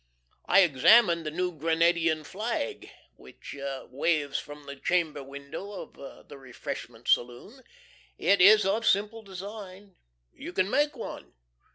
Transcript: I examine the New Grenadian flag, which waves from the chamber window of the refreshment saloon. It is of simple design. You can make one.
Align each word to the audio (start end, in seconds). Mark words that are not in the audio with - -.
I 0.47 0.61
examine 0.61 1.21
the 1.21 1.29
New 1.29 1.51
Grenadian 1.55 2.23
flag, 2.23 2.89
which 3.17 3.55
waves 3.89 4.39
from 4.39 4.63
the 4.63 4.75
chamber 4.75 5.21
window 5.21 5.73
of 5.73 6.27
the 6.27 6.39
refreshment 6.39 7.07
saloon. 7.07 7.61
It 8.17 8.41
is 8.41 8.65
of 8.65 8.83
simple 8.87 9.21
design. 9.21 9.93
You 10.33 10.53
can 10.53 10.71
make 10.71 10.97
one. 10.97 11.33